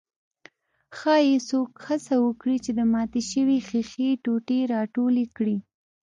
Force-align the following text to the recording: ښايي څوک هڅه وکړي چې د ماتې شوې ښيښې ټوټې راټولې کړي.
ښايي 0.97 1.37
څوک 1.49 1.69
هڅه 1.87 2.15
وکړي 2.25 2.57
چې 2.65 2.71
د 2.77 2.79
ماتې 2.93 3.21
شوې 3.31 3.57
ښيښې 3.67 4.09
ټوټې 4.23 4.59
راټولې 4.73 5.25
کړي. 5.37 5.57